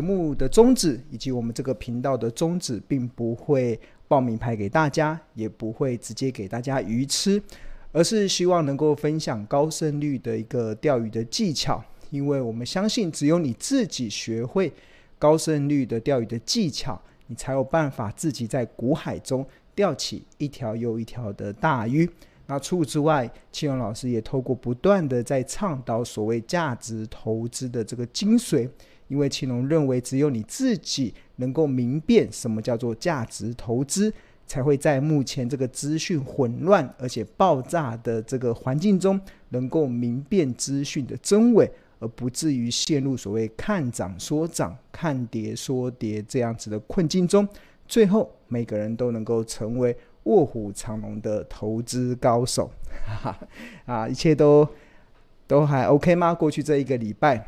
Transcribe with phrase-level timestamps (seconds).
[0.00, 7.42] 目的宗旨以及我们这个频道的宗旨，并不会报名牌给大家，也不会直接给大家鱼吃，
[7.92, 11.82] 而是希望能够分享高胜率的一个钓鱼的技巧。
[12.10, 14.72] 因为我们相信，只有你自己学会
[15.18, 19.46] 高胜率的钓鱼的技巧，你才有办法自己在股海中
[19.78, 22.10] 钓起一条又一条的大鱼。
[22.46, 28.68] 那除此之外，庆荣老师也透过不断的在倡导所谓价值投资的这个精髓，
[29.06, 34.12] 因为庆荣认为，只有你自己能够明辨什么叫做价值投资，
[34.48, 41.70] 才会在目前这个资讯混乱而且爆炸的这个环境中，能够明辨资讯的真伪。
[42.00, 47.46] 而不至于陷入所谓看涨说涨、看跌说跌这样子的困境中，
[47.88, 52.70] 最后每个人都能够成为卧虎藏龙的投资高手。
[53.06, 53.38] 哈哈，
[53.86, 54.68] 啊，一切都
[55.46, 56.34] 都还 OK 吗？
[56.34, 57.42] 过去这一个礼拜，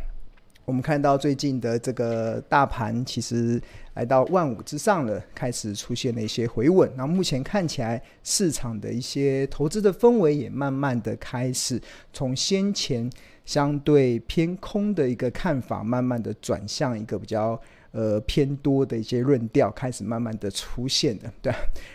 [0.65, 3.61] 我们看到最近的这个大盘其实
[3.95, 6.91] 来到万五之上了，开始出现了一些回稳。
[6.97, 11.81] 那目前看起来，市场的一些投资的氛围也慢慢的开始
[12.13, 13.11] 从先前。
[13.43, 17.61] 相对偏空的一个看法，慢慢的转向一个比较
[17.93, 21.33] 呃偏多的一些论调，开始慢慢的出现了。
[21.43, 21.53] 对，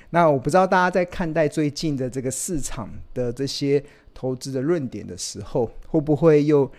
[0.09, 6.69] 那我不知道大家在看待最近的这个市场的这些投资的论点的时候，会不会又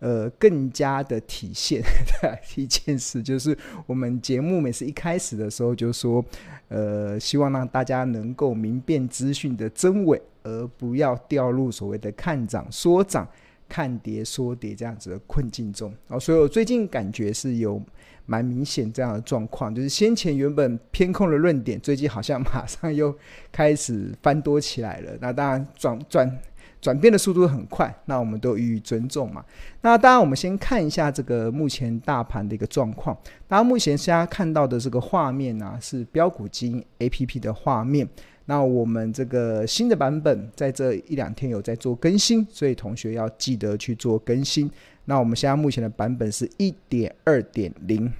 [0.00, 1.82] 呃更加的体现
[2.56, 6.24] 一件事，就是我们节目每次一开始的时候就说，
[6.68, 13.28] 呃，希望让大家能够明辨资讯的真伪，而不要掉入所谓的看涨说涨。
[13.66, 17.82] 看跌说跌这样子的困境中，哦，所以我最近感觉是有
[18.26, 23.14] 蛮明显这样的状况，就是先前原本偏空的论点，最近好像马上又
[23.52, 25.12] 开始翻多起来了。
[25.20, 26.38] 那当然转转
[26.80, 29.44] 转变的速度很快，那我们都予以尊重嘛。
[29.80, 33.16] 那当然，我们先看一下这个目前大盘的一个状况。
[33.48, 38.06] 那目前现在看到的这个画面呢，是标股金 APP 的画面。
[38.46, 44.70] 那我们这个新的版本在这一两天有在做更新，所以同学要记得去做更新。
[45.04, 48.10] 那我们现在目前的版本是一点二点零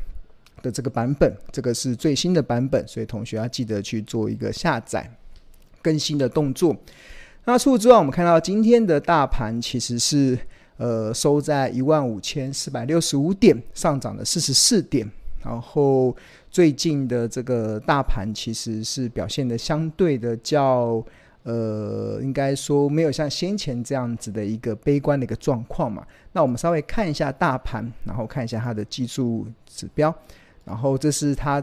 [0.62, 5.10] 的这个版本，这个是最新的版本，所以同学要记得去做一个下载
[5.82, 6.76] 更新的动作。
[7.44, 10.38] 那除此之外，我们看到今天的大盘其实是
[10.76, 15.10] 呃收在一万五千四百六十五点，上涨了四十四点，
[15.42, 16.16] 然后。
[16.50, 21.04] 最近的这个大盘其实是表现的相对的较，
[21.44, 26.04] 呃，应该说没有像先前这样子的一个悲观的一个状况嘛。
[26.32, 30.14] 那我们稍微看一下大盘，然后看一下它的技术指标，
[30.64, 31.62] 然后这是它，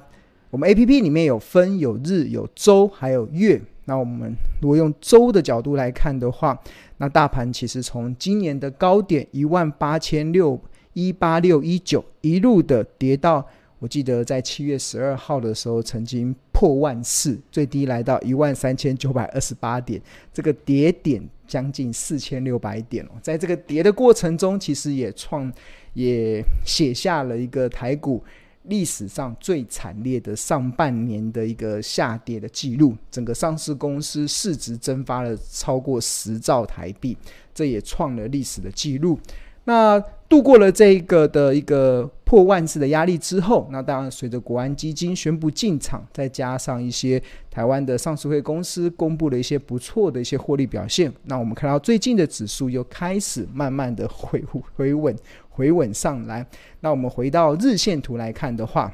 [0.49, 3.61] 我们 APP 里面有分有日、有周还有月。
[3.85, 6.57] 那我们如果用周的角度来看的话，
[6.97, 10.59] 那大盘其实从今年的高点一万八千六
[10.93, 13.45] 一八六一九一路的跌到。
[13.81, 19.99] 我记得在七月十二号的时候，曾经破万四，最低来到一万三千九百二十八点，
[20.31, 23.09] 这个跌点将近四千六百点哦。
[23.23, 25.51] 在这个跌的过程中，其实也创
[25.95, 28.23] 也写下了一个台股
[28.65, 37.17] 历史上最惨烈的上半年的一个下跌的记录，整个上市公司市值蒸发了超过十兆台币，
[37.51, 39.19] 这也创了历史的记录。
[39.63, 39.99] 那
[40.31, 54.41] 度过了这一个的一个破万次的压力之后，那当然随着国安基金宣布进场，再加上一些台湾的上市会公司公布了一些不错的一些获利表现，那我们看到最近的指数又开始慢慢的回
[54.77, 55.13] 回稳
[55.49, 56.47] 回稳上来。
[56.79, 58.89] 那我们回到日线图来看的话，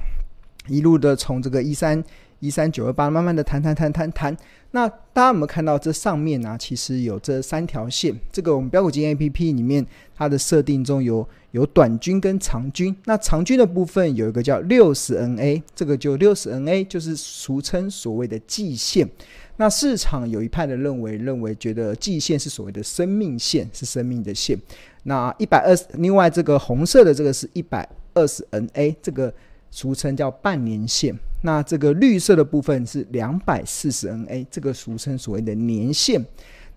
[0.68, 2.04] 一路的从这个一三。
[2.40, 4.38] 一三九二八，慢慢的弹弹弹弹弹。
[4.72, 8.14] 那大家有没有看到这上面呢、其实有这三条线。
[8.32, 9.86] 这个我们标股金 APP 里面
[10.16, 12.96] 它的设定中有有短均跟长均。
[13.06, 19.10] 那长均的部分有一个叫六十 NA，这个就六十 NA 就是俗称所谓的季线。
[19.56, 24.58] 那市场有一派的认为，认为觉得季线是所谓的生命线，是生命的线。
[25.04, 29.34] 那一百二十，另外这个红色的这个是一百二十 NA，这个。
[29.70, 36.26] 俗称叫半年线，那这个绿色的部分是两百四十 NA，这个俗称所谓的年线。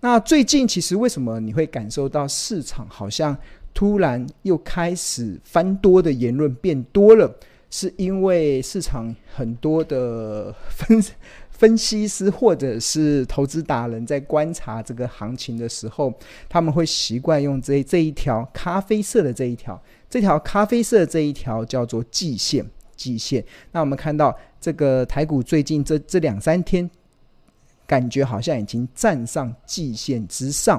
[0.00, 3.36] 那最近其实为什么你会感受到市场好像
[3.72, 7.34] 突然又开始翻多的言论变多了？
[7.70, 11.00] 是因为市场很多的分
[11.50, 16.12] 分析师或者是投资达人在观察这个行情的时候，
[16.48, 22.66] 他们会习惯用这这一条咖啡色的这一条，这条咖啡色这一条叫做季线。
[23.00, 23.42] 季线，
[23.72, 26.88] 那我们看到这个台股最近这这两三天
[27.86, 30.78] 感觉好像已经站上季线之上。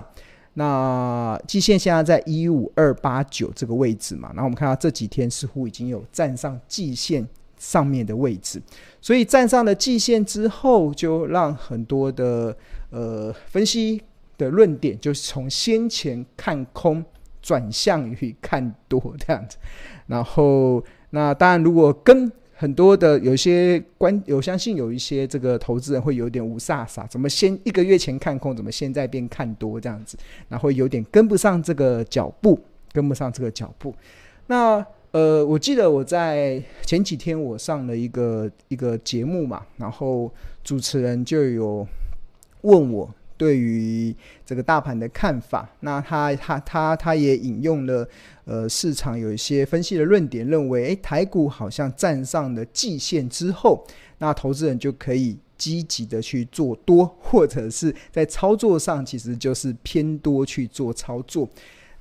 [0.53, 7.27] 那季线现在在一五二八九这个位置嘛，然后我们看到这几天似乎已经有站上季线
[7.57, 8.61] 上面的位置，
[9.01, 12.55] 所以站上了季线之后，就让很多的
[12.91, 13.99] 呃分析
[14.37, 17.03] 的论点就是从先前看空
[17.41, 19.57] 转向于看多这样子。
[20.05, 30.17] 然后那当然，如果跟很多的有些关，有相信有一些这个投资人会有点雾煞煞，怎么先一个月前看空，怎么现在变看多这样子，
[30.47, 32.59] 然后有点跟不上这个脚步，
[32.91, 33.93] 跟不上这个脚步。
[34.47, 40.31] 那呃，我记得我在前几天我上了一个一个节目嘛，然后
[40.63, 41.85] 主持人就有
[42.61, 43.09] 问我。
[43.41, 44.15] 对于
[44.45, 48.07] 这个大盘的看法，那他他他他也引用了
[48.45, 53.83] 呃市场有一些分析的论点，认为诶台股好像站上了季线之后，
[54.19, 61.49] 那投资人就可以积极的去做多，或者是在操作上其实就是偏多去做操作。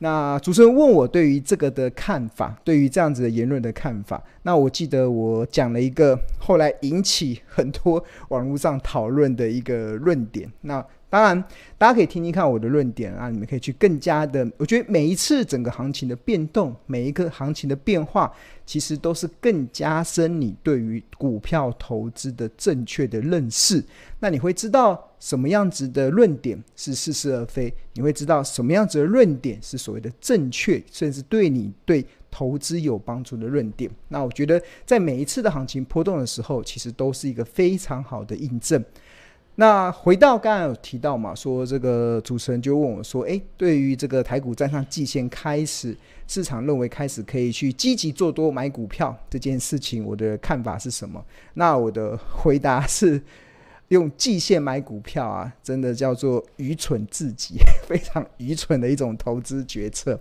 [0.00, 10.84] 那主持人问我对于这个的看法，对于这样子的言论的看法，那我记得我讲了一个后来引起很多网络上讨论的一个论点，那。
[11.10, 11.44] 当然，
[11.76, 14.48] 大家可以听听看我的论点啊，你们可以去更加的。
[14.56, 18.32] 我觉得每一次整个行情的变动，每一个行情的变化，
[18.64, 23.84] 其实都是更加深你对于股票投资的正确的认识。
[24.20, 33.90] 那你会知道什么样子的论点是似是而非，你会知道什么样子的论点是所谓的正确，甚至对你对投资有帮助的论点。
[34.06, 38.84] 那我觉得在每一次的行情波动的时候，其实都是一个非常好的印证。
[39.60, 45.94] 那回到刚刚有提到嘛，说这个主持人就问我说：“诶，对于这个台股站上季线开始，
[46.26, 51.22] 市场认为开始可以去积极做多买股票这件事情，我的看法是什么？”
[51.52, 53.22] 那我的回答是：
[53.88, 57.56] 用季线买股票啊，真的叫做愚蠢至极，
[57.86, 60.18] 非常愚蠢的一种投资决策。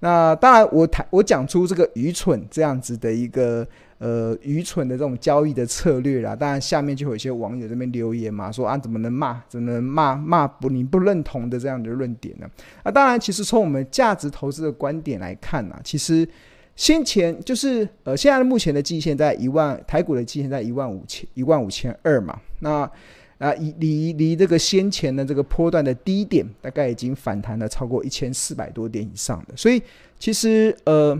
[0.00, 3.64] 那当然，我谈我讲出这个愚蠢这样子的一个。
[4.04, 12.50] 呃，愚蠢的这种交易的策略啦，当然下面就有一些网友这边留言嘛，说啊，怎么能骂，怎么能骂骂不你不认同的这样的论点呢？
[12.82, 16.28] 啊，当然，其实从我们价值投资的观点来看呢，其实
[16.74, 22.90] 先前就是呃，现在目前的季线在一万，台股的季线在一万五千一万五千二嘛，那
[23.38, 29.80] 啊，离离离这个先前的这个波段的低点，大概已经反弹了超过一千四百多点以上的，所以
[30.18, 31.16] 其实呃。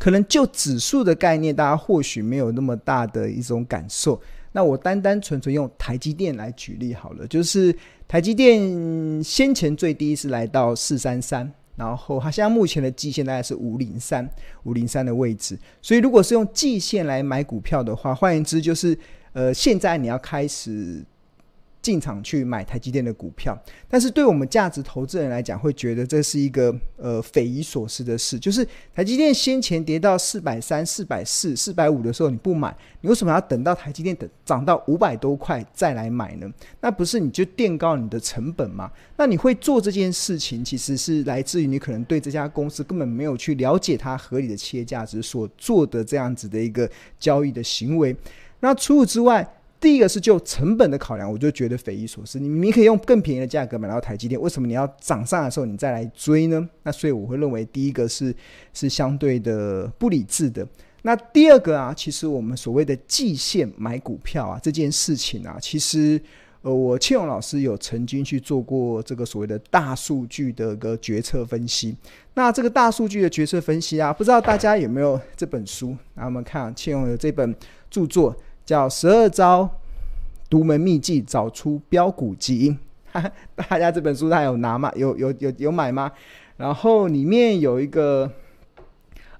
[0.00, 4.20] 可能就指数的概念，大家或许没有那么大的一种感受。
[4.50, 7.72] 那我单单纯纯用台积电来举例好了，就是
[8.08, 14.28] 台积电先前最低是来到四三三，然后它现在目前的季线大概是五零三，
[14.64, 15.56] 五零三的位置。
[15.82, 18.98] 所以如果是用季线来买股票的话，换言之就是，
[19.34, 21.04] 呃，现在你要开始。
[21.82, 28.38] 进场去买台积电的股票，但是对我们价值投资人来讲，会觉得这是一个呃匪夷所思的事。
[28.38, 36.46] 就是台积电先前跌到四百三、四百四、四百五的时候，你不买，你为什么要等到台积电等涨到五百多块再来买呢？
[36.80, 38.90] 那不是你就垫高你的成本吗？
[39.16, 46.88] 那你会做这件事情，其实是来自于你可能对这家公司根本没有去了解它合理的企业价值所做的这样子的一个
[47.18, 48.14] 交易的行为。
[48.60, 49.46] 那除此之外，
[49.80, 52.38] 第一个是就成本的考量，我就觉得匪夷所思。
[52.38, 56.68] 你明明可以用更便宜的价格买到台积电，为什么你要涨上的时候你再来追呢？
[56.82, 58.34] 那所以我会认为第一个是
[58.74, 60.66] 是相对的不理智的。
[61.00, 66.20] 那第二个啊，其实我们所谓的季线买股票啊这件事情啊，其实
[66.60, 71.96] 呃我庆荣老师有曾经去做过这个所谓的大数据的一个决策分析。
[72.34, 75.96] 那这个大数据的决策分析啊，不知道大家有没有这本书？
[76.16, 77.54] 那我们看庆荣有这本
[77.88, 78.36] 著作。
[78.62, 79.68] 叫十二招
[80.50, 82.76] 独门秘技，找出标股基因。
[83.56, 84.92] 大家这本书他有拿吗？
[84.94, 86.12] 有有有有买吗？
[86.56, 88.30] 然后里面有一个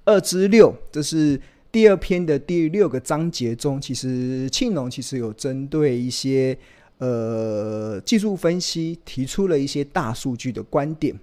[0.04, 1.38] 二之六，这是
[1.70, 6.56] 第二篇的第六个章节中，其实庆隆其实有针对一些
[6.98, 11.14] 呃技术分析，提出了一些大数据的观点。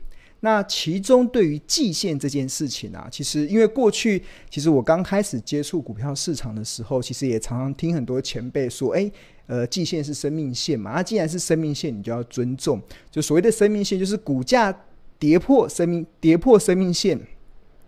[0.42, 9.12] 那其中对于季线这件事情啊，其实因为过去其实我刚开始接触股票市场的时候，其实也常常听很多前辈说，哎，
[9.48, 12.80] 呃，季线是生命线嘛，那既然是生命线，你就要尊重。
[13.10, 14.74] 就所谓的生命线，就是股价
[15.18, 17.20] 跌破生命跌破生命线，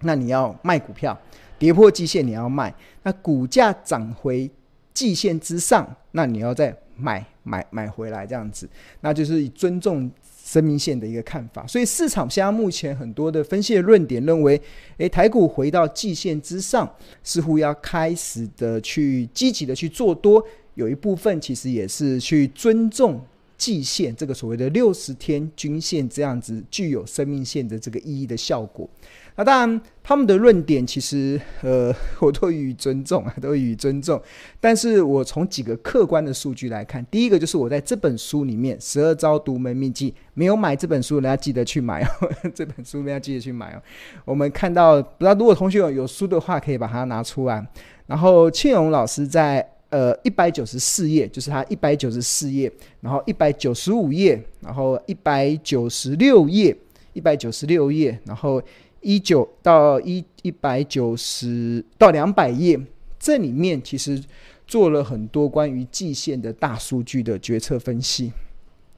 [0.02, 1.14] 那你要卖股票；
[1.60, 2.74] 跌破季线你要卖。
[3.04, 4.50] 那股价涨回
[4.94, 8.70] 季线之上，那你要再买买买回来这样子，
[9.02, 10.12] 那就是以尊重。
[10.42, 14.60] 生命线的一个看法，所以市场现在目前很多的分析的论点认为，
[14.98, 16.92] 诶，台股回到季线之上，
[17.22, 23.22] 似乎要开始的去积极的去做多，有一部分其实也是去尊重
[23.60, 28.90] 季线这个所谓的六十天均线这样子具有生命线的这个意义的效果。
[29.36, 34.22] 那当然，他们的论点其实， 呃，我都予以尊重啊，都予以尊重。
[34.60, 42.10] 但是我从几个客观的数据来看，第一个就是我在这本书里面《十二招独门秘籍》，没有买这本书，大家记得去买哦。
[42.54, 43.82] 这本书大家记得去买哦。
[44.26, 47.66] 我们看到，不知道如果同学有有书的话，可以把它拿出来。
[48.08, 56.76] 然后庆荣老师在呃一百九十四页，就是它一百九十四页，然后一百九十五页，然后一百九十六页，
[57.14, 58.62] 一百九十六页，然后。
[59.02, 62.78] 一九到一一百九十到两百页，
[63.18, 64.22] 这里面其实
[64.68, 68.30] 做了很多关于季线的大数据的决策分析，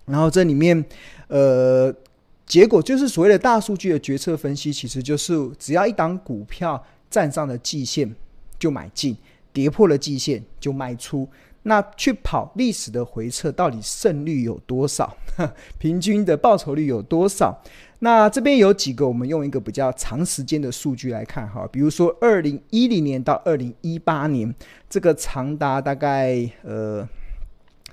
[0.07, 0.83] 然后这里面
[1.27, 1.93] 呃，
[2.47, 8.11] 结果就是所谓的大数据的决策分析，其实就是只要一档股票站上了季线
[8.57, 9.15] 就买进，
[9.53, 11.27] 跌破了季线就卖出。
[11.63, 15.15] 那去跑历史的回撤，到底胜率有多少？
[15.77, 17.61] 平均的报酬率有多少？
[17.99, 24.51] 那这边有几个，我们用一个比较长时间的数据来看哈，比如说二零一零年到二零一八年，
[24.89, 27.07] 这个长达大概呃，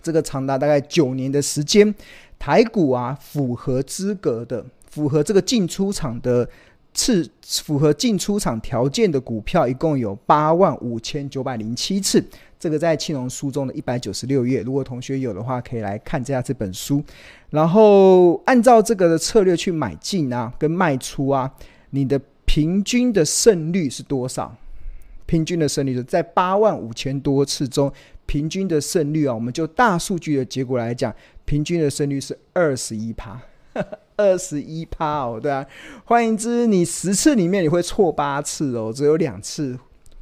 [0.00, 1.94] 这个长达大概九年的时间，
[2.38, 6.48] 台股啊符合资格的，符合这个进出场的
[6.94, 12.22] 次，符合进出场条件的股票，一共有八万五千九百零七次。
[12.58, 17.00] 这个在庆隆书中的一百九十六页，如果同学有的话，可以来看一下这本书。
[17.50, 21.48] 然后按照这个的策略去买进啊，跟卖出啊，
[21.90, 24.56] 你的平均的胜率是多少？
[25.26, 27.92] 平均的胜率是在八万五千多次中，
[28.26, 31.14] 平均的胜率啊，我们就大数据的结果来讲，
[31.44, 33.40] 平均的胜率是二十一趴，
[34.18, 35.66] 二十一趴哦，对啊。
[36.04, 39.78] 换言之，你十次里面你会错八次哦，只有两次。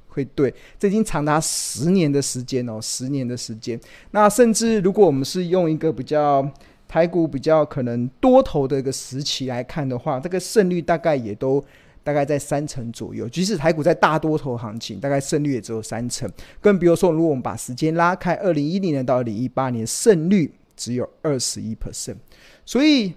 [0.08, 3.78] 会对，这已经长达十年的时间哦，十年的时间。
[4.12, 6.50] 那甚至如果我们是用一个比较
[6.88, 11.62] 台股比较可能多头的一个时期来看的话，这个胜率大概也都
[12.02, 13.28] 大概在三成左右。
[13.28, 16.26] 即使台股在大多头行情，大概胜率也只有三成。
[16.62, 22.16] 更比如说，如果我们把时间拉开，二零一零年到二零一八年，胜率只有二十一 percent。
[22.64, 23.12] 所以，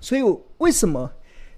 [0.00, 0.22] 所以
[0.58, 1.12] 为什么？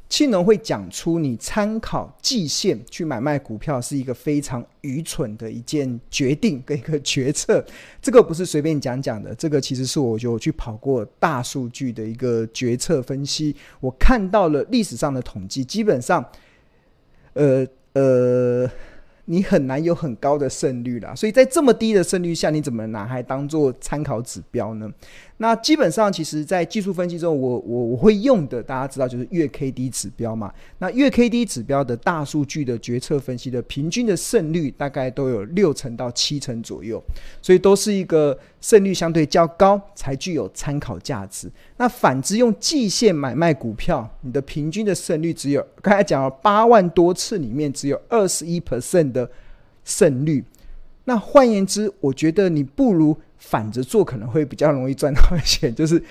[0.09, 7.65] 庆农会讲出你参考季线去买卖股票是一个非常愚蠢的一件决定跟一个决策，
[8.03, 16.23] 这个不是随便讲讲的，这个其实是我就去跑过大数据的一个决策分析，我看到了历史上的统计，基本上，
[17.33, 18.71] 呃呃。
[19.27, 24.93] 你很难有很高的胜率啦，所以在这么低的胜率下，你怎么拿来当做参考指标呢？
[25.43, 30.55] 那基本上，其实，在技术分析中，我我我会用的，大家知道就是月 K D 指标嘛。
[30.79, 37.03] 那月 K D 指标的大数据的决策分析的平均的胜率大概都有六成到七成左右，
[37.43, 41.51] 所以都是一个胜率相对较高，才具有参考价值。
[41.77, 49.29] 那反之，用季线买卖股票，你的平均的胜率只有刚才讲了八万多次里面只有二十一 percent 的
[49.85, 50.45] 胜率。
[51.04, 55.75] 那换言之，我觉得你不如反着做，可能会比较容易赚到钱。
[55.75, 56.02] 就是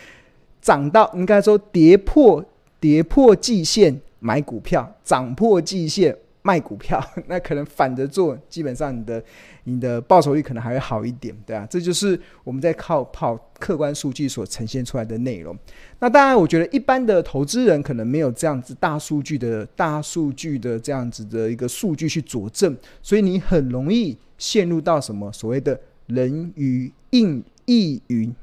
[0.61, 2.43] 涨到应该说跌破
[2.79, 6.17] 跌破季线买股票，涨破季线。
[6.43, 9.23] 卖股票， 那可能反着做，基本上你的
[9.65, 15.57] 你的报酬率可能还会好一点，对啊，这就是我们在靠跑客观数据所呈现出来的内容。
[15.99, 28.35] 那当然，我觉得一般的投资人可能没有这样子大数据的大数据的这样子的一个数据去佐证，所以你很容易陷入到什么所谓的人云亦云。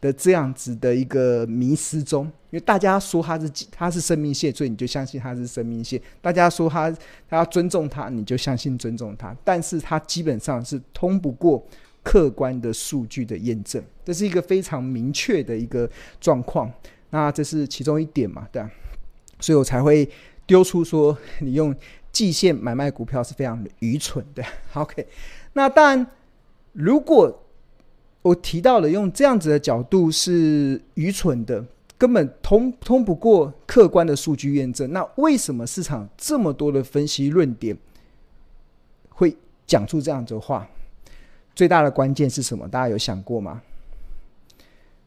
[0.00, 6.00] 的这样子的一个迷思中，因为大家说他是他是生命线，所以你就相信他是生命线。
[6.22, 6.88] 大家说他
[7.28, 9.36] 他要尊重他，你就相信尊重他。
[9.42, 11.66] 但是他基本上是通不过
[12.00, 16.72] 客观的数据的验证，这是一个非常明确的一个状况。
[17.10, 18.70] 那这是其中一点嘛，对啊，
[19.40, 20.08] 所以我才会
[20.46, 21.74] 丢出说你用
[22.12, 24.44] 季线买卖股票是非常的愚蠢的。
[24.74, 25.04] OK，
[25.54, 26.06] 那当然
[26.72, 27.40] 如果。
[28.22, 31.62] 我提到了用这样子的角度是愚蠢的，
[31.96, 34.92] 根本通通不过客观的数据验证。
[34.92, 37.76] 那为什么市场这么多的分析论点
[39.10, 39.36] 会
[39.66, 40.68] 讲出这样子的话？
[41.54, 42.68] 最大的关键是什么？
[42.68, 43.62] 大家有想过吗？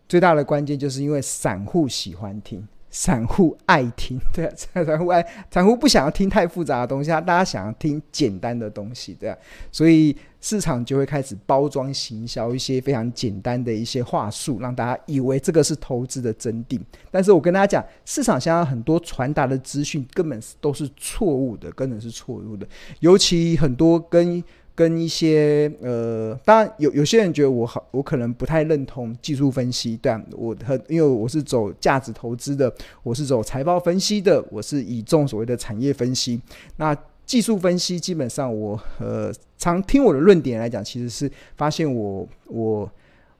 [0.07, 2.65] 最大的关键就是因为散户喜欢听。
[2.89, 9.37] 散户爱听， 对啊，散户爱，散户不想要听太复杂的东西，他大家想要听简单的东西，对啊，
[9.71, 16.79] 所以市场就会开始包装行销一些非常简单的一些话术，让大家以为这个是投资的真谛。
[17.11, 22.67] 但是我跟大家讲，市场现在很多传达的资讯根本都是错误的，根本是错误的，
[22.99, 24.41] 尤其很多跟
[24.77, 36.39] 跟一些呃，当然有有些人觉得我好，我可能不太认同技术分析，对啊，我很因为我是走价值投资的，我是走财报分析的，我是倚重所谓的产业分析。
[36.75, 42.87] 那技术分析基本上我呃常听我的论点来讲，其实是发现我我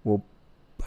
[0.02, 0.20] 我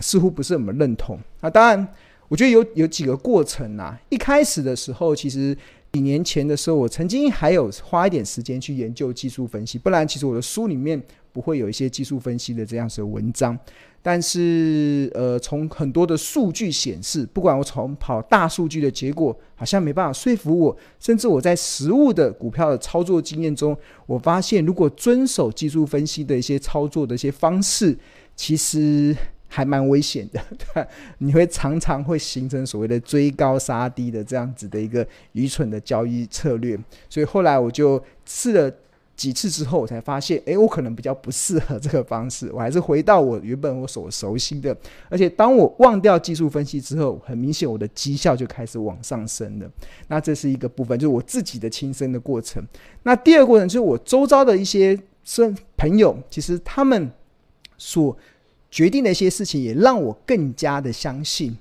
[0.01, 1.17] 似乎不是很认同。
[1.43, 1.87] 那当然，
[2.27, 5.57] 我觉得有有几个过程啊，一开始的时候其实。
[5.93, 11.01] 几年前的时候，我曾经还有花一点时间去研究技术分析，不然其实我的书里面
[11.33, 13.59] 不会有一些技术分析的这样子的文章。
[14.03, 27.99] 但是，呃，从很多的数据显示，不管我从跑大数据的结果，好像没办法说服我，甚至我在实物的股票的操作经验中，我发现如果遵守技术分析的一些操作的一些方式，
[28.37, 29.17] 其实。
[29.53, 30.41] 还蛮危险的，
[30.73, 30.87] 对，
[31.19, 36.79] 你会常常会形成所谓的追高杀低的这样子的一个愚蠢的交易策略。
[37.09, 38.73] 所以后来我就试了
[39.17, 42.49] 几次之后，我才发现，哎，我可能比较不适合这个方式。
[42.55, 44.75] 我还是回到我原本我所熟悉的。
[45.09, 49.71] 而且当我忘掉技术分析之后，很明显我的绩效就开始往上升了。
[50.07, 52.63] 那这是一个部分，就是我自己的亲身的过程。
[53.03, 57.11] 那第二个过程就是我周遭的一些生朋友，其实他们
[57.77, 58.17] 所
[58.71, 61.57] 决定的一些事情也让我更加的相信，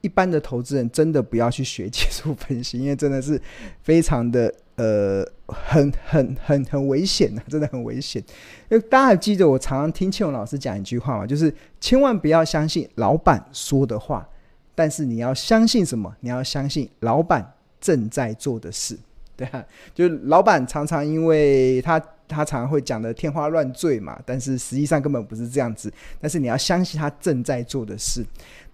[0.00, 3.40] 一般的投资人真的不要去学技术分析， 因为真的是
[3.82, 8.20] 非常的呃很很很很危险的，真的很危险。
[8.68, 14.28] 因为大家还记得我常常听庆荣老师讲一句话嘛，就是千万不要相信老板说的话，
[14.74, 16.12] 但是你要相信什么？
[16.20, 18.98] 你要相信老板正在做的事，
[19.36, 22.02] 对啊，就是老板常常因为他。
[22.28, 25.92] 他常常会讲的天花乱坠嘛，但是实际上根本不是这样子。
[26.20, 28.24] 但是你要相信他正在做的事。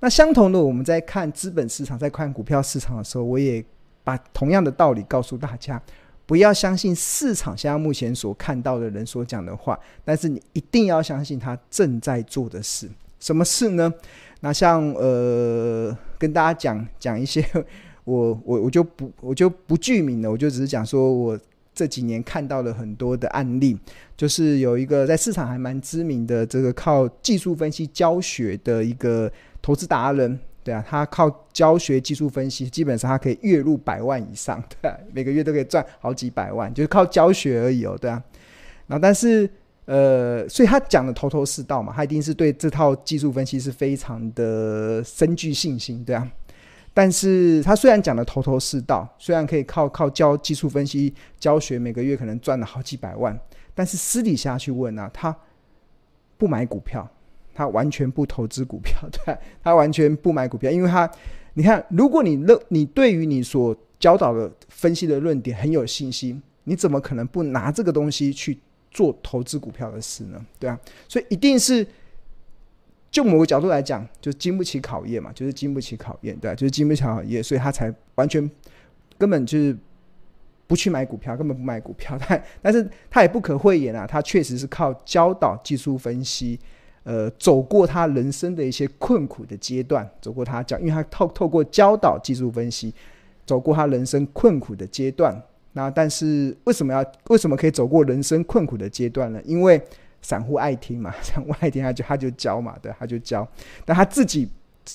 [0.00, 3.64] 那相同的，我们在看资本市场，在看股票市场的时候，我也
[4.02, 5.80] 把同样的道理告诉大家：
[6.26, 12.90] 不要相信市场现在目前所看到 的人所讲的话，但是你一定要相信他正在做的事。
[13.20, 13.90] 什么事呢？
[14.40, 17.42] 那像呃，跟大家讲讲一些，
[18.04, 21.38] 我我我就不我就不具名了，我就只是讲说我。
[21.74, 23.76] 这几年看到了很多的案例，
[24.16, 38.22] 就是有一个在市场还蛮知名的这个靠技术分析教学的一个投资达人，对啊，他靠教学技术分析，基本上他可以月入百万以上，对啊，每个月都可以赚好几百万，就是靠教学而已哦，对啊。
[38.86, 39.48] 然后但是
[39.86, 46.30] 呃，所以他讲的头头是道嘛，他一定是对这套技术分析是非常的深具信心，对啊。
[46.96, 53.36] 但是他虽然讲的头头是道，虽然可以靠靠教技术分析教学，每个月可能赚了好几百万，
[53.74, 55.36] 但是私底下去问啊，他
[56.38, 57.06] 不买股票，
[57.52, 61.10] 他完全不投资股票， 对，他完全不买股票，因为他，
[61.54, 68.56] 你看，如果你认你对于你所教导的分析的论点很有信心，你怎么可能不拿这个东西去
[68.92, 70.40] 做投资股票的事呢？
[70.60, 70.78] 对啊，
[71.08, 71.84] 所以一定是。
[73.14, 78.50] 就某个角度来讲，就经不起考验嘛，就是经不起考验，对，就是经不起考验，所以他才完全
[79.16, 79.76] 根本就是
[80.66, 82.18] 不去买股票，根本不买股票。
[82.28, 86.58] 但但是他也不可讳言啊，他确实是靠教导技术分析，
[87.04, 92.92] 呃，走过他人生的一些困苦的阶段，走过他教，因为他透透过教导技术分析，
[93.46, 95.40] 走过他人生困苦的阶段。
[95.74, 99.40] 那但是为什么要为什么可以走过人生困苦的阶段呢？
[99.44, 99.80] 因为
[100.24, 103.46] 散户爱听嘛， 散户爱听他就他就教嘛，对，他就教。
[103.84, 104.48] 但他自己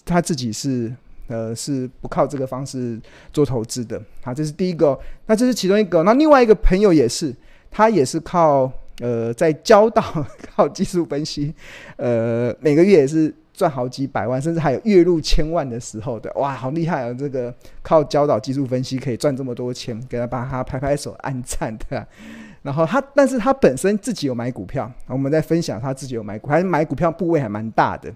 [0.04, 0.92] 他自己是
[1.28, 3.00] 呃是不靠这个方式
[3.32, 4.02] 做投资的。
[4.24, 6.02] 好，这是第一个，那这是其中一个。
[6.02, 7.32] 那另外一个朋友也是，
[7.70, 10.02] 他也是靠呃在教导
[10.56, 11.54] 靠技术分析，
[11.98, 16.32] 呃每个月也是赚好几百万，甚至还有月入千万的时候的。
[16.36, 17.14] 哇，好厉害啊！
[17.14, 22.08] 这个靠教导技术分析可以赚这么多钱，给他帮他拍拍手按赞的。
[22.64, 28.10] 然后他，但是他本身自己有买股票，我们在分享他自己有买股，还买股票部位还蛮大的。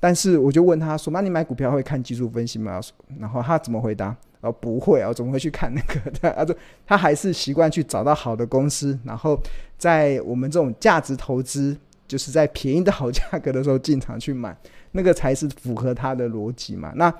[0.00, 2.80] 但是我就问他说：“那你买股票会看技术分析吗？”
[3.20, 4.16] 然后他怎么回答？
[4.40, 6.10] 哦，不会啊，我怎么会去看那个？
[6.34, 9.38] 他说他还是习惯去找到好的公司，然后
[9.78, 11.76] 在我们这种价值投资，
[12.12, 14.54] 就是在便宜的好价格的时候进场去买，
[14.90, 16.92] 那个才是符合他的逻辑嘛。
[16.94, 17.10] 那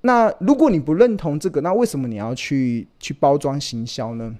[0.00, 4.34] 那如果你不认同这个，那为什么你要去去包装行销呢？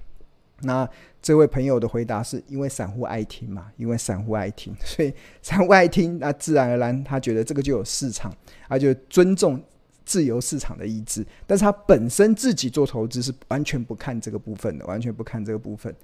[0.63, 0.89] 那
[1.21, 8.35] 这位朋友的回答是因为散户爱听嘛，因为散户爱听， 所以散户爱听，那自然而然他觉得这个就有市场，
[8.71, 9.63] 他就尊重
[10.07, 11.23] 自由市场的意志。
[11.47, 15.95] 但是他本身自己做投资是完全不看这个部分的，完全不看这个部分。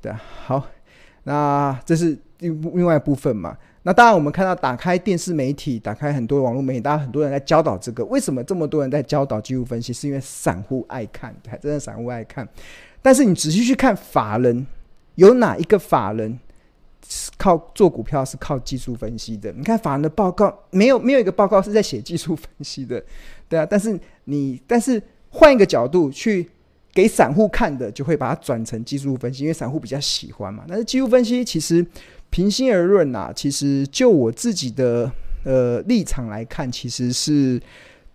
[0.00, 0.10] 对，
[0.46, 0.66] 好，
[1.24, 3.56] 那这是另另外一部分嘛。
[3.84, 8.04] 那当然，我们看到打开电视媒体，打开很多网络媒体，大家很多人在教导这个。
[8.04, 9.92] 为什么这么多人在教导技术分析？
[9.92, 12.48] 是因为散户爱看，对，真的散户爱看。
[13.02, 14.64] 但是你仔细去看法人，
[15.16, 16.38] 有哪一个法人
[17.04, 19.50] 是靠做股票是靠技术分析的。
[19.50, 23.04] 你看法人的报告，没有没有一个报告是在写技术分析的，
[23.48, 23.66] 对啊。
[23.68, 26.48] 但是你但是换一个角度去
[26.94, 30.64] 给散户看的，就会把它转成技术分析，因为散户比较喜欢嘛。
[30.68, 31.84] 但是技术分析其实
[32.30, 35.10] 平心而论呐、啊，其实就我自己的
[35.44, 37.60] 呃立场来看，其实是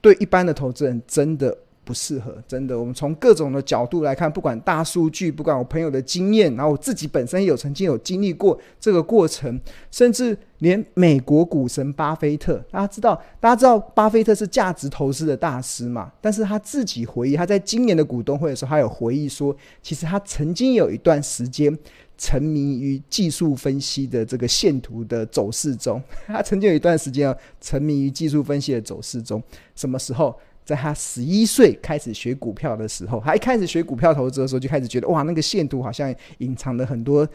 [0.01, 1.57] 对一般的投资人真的。
[1.87, 2.77] 不适合，真的。
[2.77, 9.57] 我们从各种的角度来看，不管大数据，不管我朋友的经验，然后我自己本身有曾经有经历过这个过程，
[9.89, 16.11] 甚至连美国股神巴菲特，大家知道，大家知道巴菲特是价值投资的大师嘛？
[16.19, 21.73] 但是他自己回忆，他在今年的股东会的时候，他有回忆说，其实他曾经有一段时间
[22.17, 29.41] 沉迷于技术分析的这个线图的走势中，他曾经有一段时间啊沉迷于技术分析的走势中，
[29.73, 30.37] 什么时候？
[30.67, 37.25] 在他十一岁开始学股票的时候，他一开始学股票投资的时候，就开始觉得哇，那个线图好像隐藏了很多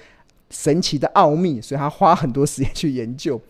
[0.50, 3.40] 神奇的奥秘，所以他花很多时间去研究。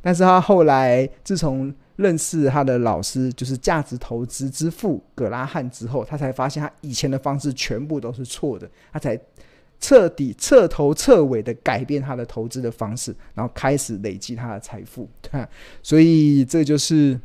[0.00, 9.18] 但是他后来自从认识他的老师，就是价值投资之父葛拉汉之后，他才发现他以前的方式全部都是错的，他才
[9.80, 15.10] 彻底彻头彻尾的改变他的投资的方式，然后开始累积他的财富。
[15.20, 15.48] 对啊，
[15.82, 17.18] 所以这就是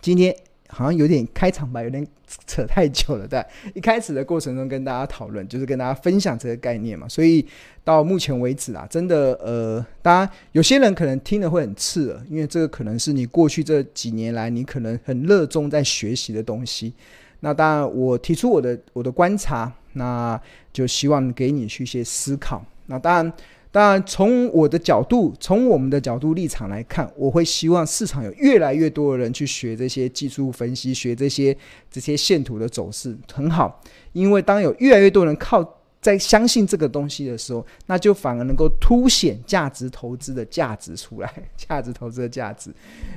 [0.00, 0.34] 今天。
[0.74, 2.06] 好像有点开场白，有点
[2.46, 3.28] 扯太久了。
[3.28, 7.06] 对，一开始的过程中跟大家讨论，就是跟大家分享这个概念嘛。
[7.06, 7.46] 所以
[7.84, 16.94] 到目前为止啊，真的呃，当然有些人可能听了会很刺耳，因为这个可能是你过去这几年来你可能很热衷在学习的东西。
[17.40, 20.40] 那当然，我提出我的我的观察，那
[20.72, 22.64] 就希望给你去一些思考。
[22.86, 23.32] 那当然。
[23.72, 31.56] 当然，从我的角度，从我们的角度立场来看，我会希望市场有越来越多的人去学这些技术分析，学这些
[31.90, 33.82] 这些线图的走势，很好。
[34.12, 35.64] 因为当有越来越多人靠
[36.02, 42.70] 在相信这个东西的时候，那就反而能够凸显价值投资的价值出来， 价值投资的价值。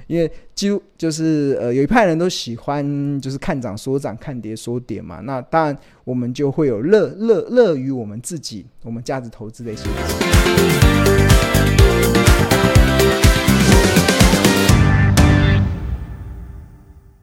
[0.05, 5.19] 因为就就是呃，有一派人都喜欢就是看涨说涨，看跌说跌嘛。
[5.21, 9.83] 那当然，我们就会有乐乐乐于我们自己，我们价值投资的一些。